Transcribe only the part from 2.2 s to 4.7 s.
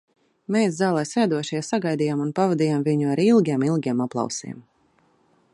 un pavadījām viņu ar ilgiem, ilgiem aplausiem.